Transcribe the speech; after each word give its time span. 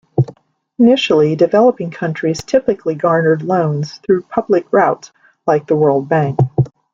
Initially, 0.79 1.35
developing 1.35 1.91
countries 1.91 2.41
typically 2.41 2.95
garnered 2.95 3.43
loans 3.43 3.97
through 3.99 4.23
public 4.23 4.65
routes 4.73 5.11
like 5.45 5.67
the 5.67 5.75
World 5.75 6.09
Bank. 6.09 6.39